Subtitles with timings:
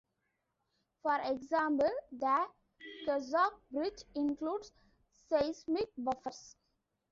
[1.03, 2.47] For example, the
[3.05, 4.71] Kessock Bridge includes
[5.29, 6.55] seismic buffers.